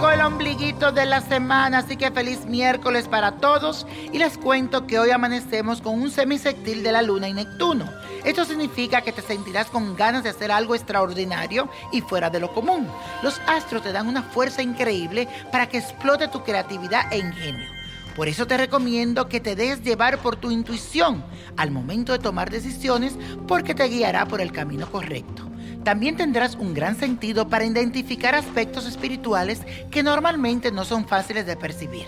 [0.00, 5.10] ombliguito de la semana, así que feliz miércoles para todos y les cuento que hoy
[5.10, 7.84] amanecemos con un semisectil de la luna y Neptuno.
[8.24, 12.54] Esto significa que te sentirás con ganas de hacer algo extraordinario y fuera de lo
[12.54, 12.88] común.
[13.22, 17.68] Los astros te dan una fuerza increíble para que explote tu creatividad e ingenio.
[18.16, 21.22] Por eso te recomiendo que te dejes llevar por tu intuición
[21.58, 23.14] al momento de tomar decisiones
[23.46, 25.51] porque te guiará por el camino correcto.
[25.84, 29.60] También tendrás un gran sentido para identificar aspectos espirituales
[29.90, 32.06] que normalmente no son fáciles de percibir.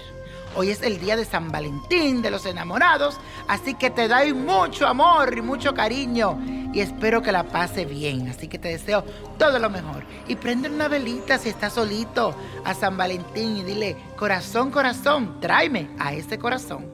[0.56, 4.86] Hoy es el día de San Valentín, de los enamorados, así que te doy mucho
[4.86, 6.38] amor y mucho cariño
[6.72, 9.02] y espero que la pase bien, así que te deseo
[9.36, 10.04] todo lo mejor.
[10.28, 15.90] Y prende una velita si estás solito a San Valentín y dile, corazón, corazón, tráeme
[15.98, 16.86] a ese corazón.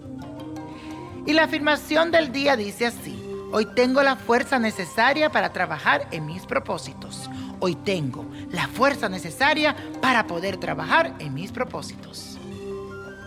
[1.27, 3.30] Y la afirmación del día dice así.
[3.53, 7.29] Hoy tengo la fuerza necesaria para trabajar en mis propósitos.
[7.59, 12.39] Hoy tengo la fuerza necesaria para poder trabajar en mis propósitos.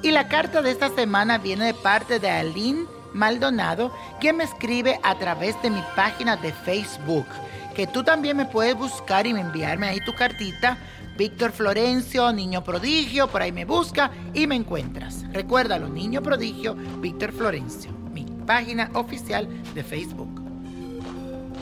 [0.02, 4.98] Y la carta de esta semana viene de parte de Aline Maldonado, quien me escribe
[5.04, 7.28] a través de mi página de Facebook,
[7.76, 10.78] que tú también me puedes buscar y enviarme ahí tu cartita.
[11.18, 15.26] Víctor Florencio, Niño Prodigio, por ahí me busca y me encuentras.
[15.34, 18.03] Recuérdalo, Niño Prodigio, Víctor Florencio
[18.46, 20.42] página oficial de Facebook.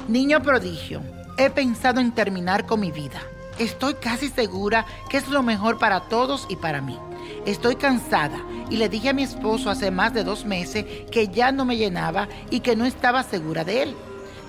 [0.07, 1.01] Niño prodigio,
[1.37, 3.21] he pensado en terminar con mi vida.
[3.59, 6.97] Estoy casi segura que es lo mejor para todos y para mí.
[7.45, 11.51] Estoy cansada y le dije a mi esposo hace más de dos meses que ya
[11.51, 13.95] no me llenaba y que no estaba segura de él.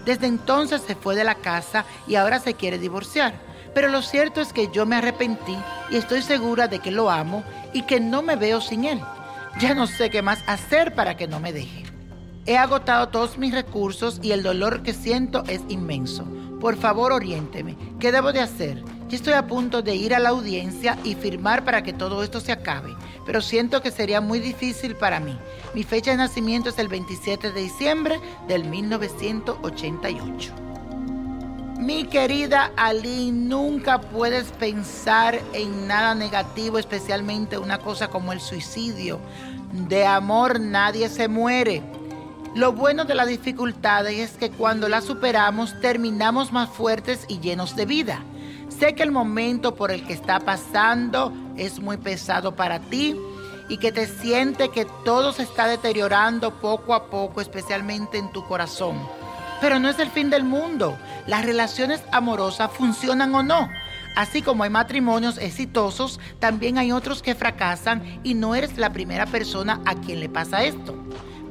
[0.05, 3.35] Desde entonces se fue de la casa y ahora se quiere divorciar.
[3.75, 5.57] Pero lo cierto es que yo me arrepentí
[5.91, 9.01] y estoy segura de que lo amo y que no me veo sin él.
[9.59, 11.82] Ya no sé qué más hacer para que no me deje.
[12.45, 16.25] He agotado todos mis recursos y el dolor que siento es inmenso.
[16.61, 17.77] Por favor, oriénteme.
[18.01, 18.83] ¿Qué debo de hacer?
[19.09, 22.41] Yo estoy a punto de ir a la audiencia y firmar para que todo esto
[22.41, 25.39] se acabe, pero siento que sería muy difícil para mí.
[25.73, 30.53] Mi fecha de nacimiento es el 27 de diciembre del 1988.
[31.79, 39.21] Mi querida Ali, nunca puedes pensar en nada negativo, especialmente una cosa como el suicidio.
[39.73, 41.83] De amor nadie se muere.
[42.55, 47.77] Lo bueno de la dificultad es que cuando la superamos terminamos más fuertes y llenos
[47.77, 48.23] de vida.
[48.69, 53.17] Sé que el momento por el que está pasando es muy pesado para ti
[53.71, 58.47] y que te siente que todo se está deteriorando poco a poco, especialmente en tu
[58.47, 58.99] corazón.
[59.63, 60.99] Pero no es el fin del mundo.
[61.27, 63.71] Las relaciones amorosas funcionan o no.
[64.15, 69.25] Así como hay matrimonios exitosos, también hay otros que fracasan y no eres la primera
[69.25, 70.95] persona a quien le pasa esto.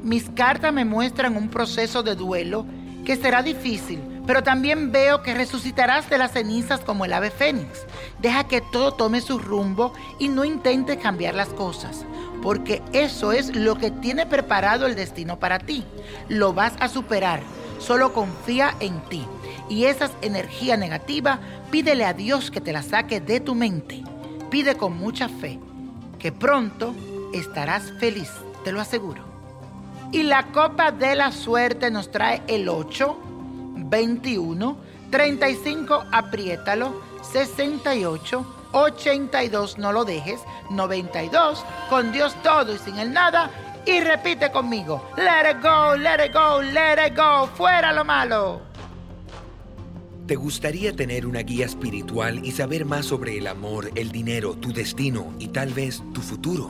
[0.04, 2.66] Mis cartas me muestran un proceso de duelo
[3.06, 7.86] que será difícil, pero también veo que resucitarás de las cenizas como el ave fénix.
[8.20, 12.04] Deja que todo tome su rumbo y no intentes cambiar las cosas,
[12.42, 15.86] porque eso es lo que tiene preparado el destino para ti.
[16.30, 17.42] Lo vas a superar,
[17.78, 19.24] solo confía en ti.
[19.70, 24.04] Y esa energía negativa, pídele a Dios que te la saque de tu mente.
[24.50, 25.60] Pide con mucha fe,
[26.18, 26.96] que pronto
[27.34, 28.32] estarás feliz,
[28.64, 29.31] te lo aseguro.
[30.12, 33.18] Y la copa de la suerte nos trae el 8,
[33.78, 34.78] 21,
[35.10, 43.50] 35, apriétalo, 68, 82, no lo dejes, 92, con Dios todo y sin el nada.
[43.86, 48.62] Y repite conmigo, let it go, let it go, let it go, fuera lo malo.
[50.28, 54.72] ¿Te gustaría tener una guía espiritual y saber más sobre el amor, el dinero, tu
[54.72, 56.70] destino y tal vez tu futuro?